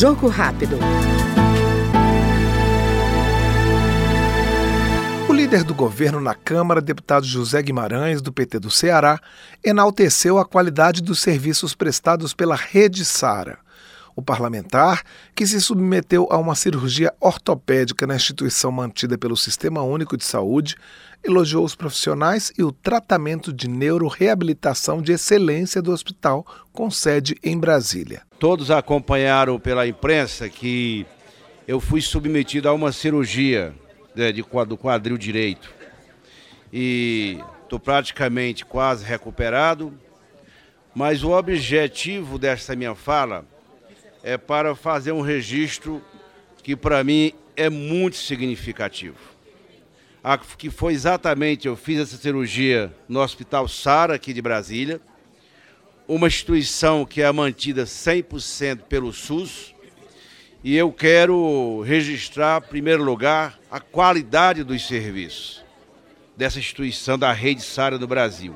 [0.00, 0.78] Jogo rápido.
[5.28, 9.20] O líder do governo na Câmara, deputado José Guimarães, do PT do Ceará,
[9.62, 13.58] enalteceu a qualidade dos serviços prestados pela Rede Sara.
[14.14, 15.02] O parlamentar,
[15.34, 20.76] que se submeteu a uma cirurgia ortopédica na instituição mantida pelo Sistema Único de Saúde,
[21.22, 27.58] elogiou os profissionais e o tratamento de neuroreabilitação de excelência do hospital, com sede em
[27.58, 28.22] Brasília.
[28.38, 31.06] Todos acompanharam pela imprensa que
[31.68, 33.74] eu fui submetido a uma cirurgia
[34.14, 35.70] né, de, do quadril direito
[36.72, 39.92] e estou praticamente quase recuperado,
[40.94, 43.44] mas o objetivo dessa minha fala
[44.22, 46.02] é para fazer um registro
[46.62, 49.16] que para mim é muito significativo.
[50.22, 55.00] A, que foi exatamente, eu fiz essa cirurgia no Hospital Sara, aqui de Brasília,
[56.06, 59.74] uma instituição que é mantida 100% pelo SUS,
[60.62, 65.64] e eu quero registrar, em primeiro lugar, a qualidade dos serviços
[66.36, 68.54] dessa instituição da rede Sara no Brasil.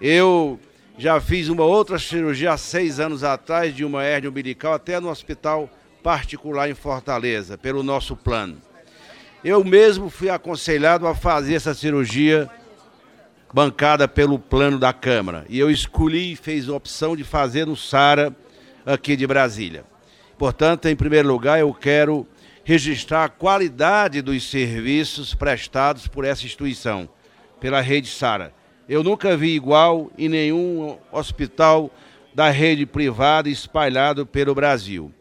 [0.00, 0.58] Eu
[1.00, 5.08] já fiz uma outra cirurgia há seis anos atrás de uma hernia umbilical, até no
[5.08, 5.66] hospital
[6.02, 8.58] particular em Fortaleza, pelo nosso plano.
[9.42, 12.50] Eu mesmo fui aconselhado a fazer essa cirurgia
[13.50, 15.46] bancada pelo plano da Câmara.
[15.48, 18.36] E eu escolhi e fiz a opção de fazer no SARA
[18.84, 19.84] aqui de Brasília.
[20.36, 22.28] Portanto, em primeiro lugar, eu quero
[22.62, 27.08] registrar a qualidade dos serviços prestados por essa instituição,
[27.58, 28.59] pela rede SARA.
[28.90, 31.92] Eu nunca vi igual em nenhum hospital
[32.34, 35.12] da rede privada espalhado pelo Brasil.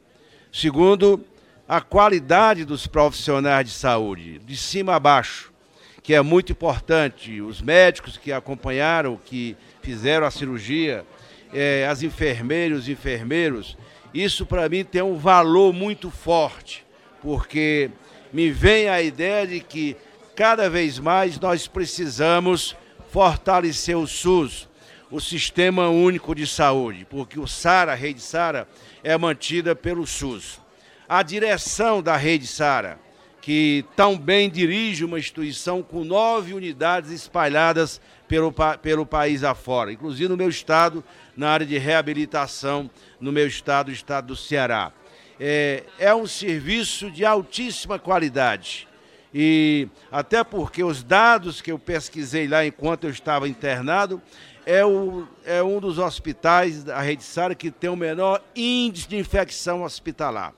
[0.51, 1.23] Segundo,
[1.67, 5.53] a qualidade dos profissionais de saúde, de cima a baixo,
[6.01, 7.41] que é muito importante.
[7.41, 11.05] Os médicos que acompanharam, que fizeram a cirurgia,
[11.53, 13.77] é, as enfermeiras, os enfermeiros,
[14.11, 16.83] isso para mim tem um valor muito forte,
[17.21, 17.91] porque
[18.33, 19.95] me vem a ideia de que
[20.35, 22.75] cada vez mais nós precisamos
[23.11, 24.67] fortalecer o SUS,
[25.11, 28.67] o Sistema Único de Saúde, porque o SARA, a rede SARA,
[29.03, 30.61] é mantida pelo SUS.
[31.07, 32.99] A direção da rede SARA,
[33.41, 40.29] que tão bem dirige uma instituição com nove unidades espalhadas pelo, pelo país afora, inclusive
[40.29, 41.03] no meu estado,
[41.35, 44.91] na área de reabilitação, no meu estado, o estado do Ceará.
[45.39, 48.88] É, é um serviço de altíssima qualidade
[49.33, 54.21] e até porque os dados que eu pesquisei lá enquanto eu estava internado,
[54.65, 59.17] é, o, é um dos hospitais da rede SARA que tem o menor índice de
[59.17, 60.53] infecção hospitalar.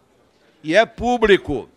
[0.63, 1.69] E é público.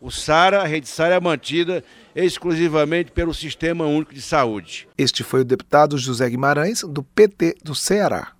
[0.00, 1.82] O SARA, a rede SARA é mantida
[2.14, 4.88] exclusivamente pelo Sistema Único de Saúde.
[4.96, 8.32] Este foi o deputado José Guimarães, do PT do Ceará.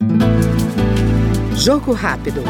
[1.57, 2.43] Jogo rápido.